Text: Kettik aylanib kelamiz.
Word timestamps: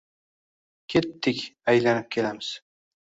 Kettik 0.91 1.43
aylanib 1.73 2.09
kelamiz. 2.17 2.51